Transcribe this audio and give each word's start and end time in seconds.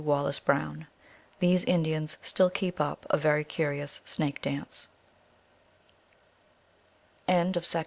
Wallace 0.03 0.39
Brown. 0.39 0.87
These 1.37 1.63
Indians 1.65 2.17
still 2.23 2.49
keep 2.49 2.81
up 2.81 3.05
a 3.11 3.17
very 3.19 3.43
curious 3.43 4.01
snake 4.03 4.41
dance. 4.41 4.87